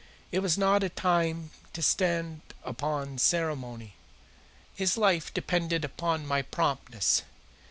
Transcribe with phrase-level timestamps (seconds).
[0.31, 3.93] It was not a time to stand upon ceremony.
[4.75, 7.21] His life depended upon my promptness.